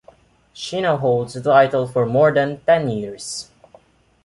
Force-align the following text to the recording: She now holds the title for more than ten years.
She 0.51 0.81
now 0.81 0.97
holds 0.97 1.35
the 1.35 1.43
title 1.43 1.85
for 1.85 2.07
more 2.07 2.31
than 2.33 2.61
ten 2.65 2.89
years. 2.89 3.51